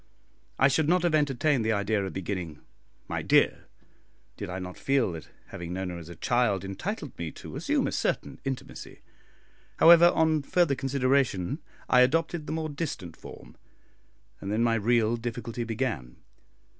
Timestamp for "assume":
7.55-7.85